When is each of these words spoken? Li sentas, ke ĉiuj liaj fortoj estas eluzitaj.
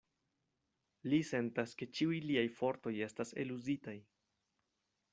Li 1.11 1.19
sentas, 1.33 1.75
ke 1.81 1.89
ĉiuj 1.99 2.19
liaj 2.31 2.47
fortoj 2.61 2.97
estas 3.11 3.37
eluzitaj. 3.45 3.99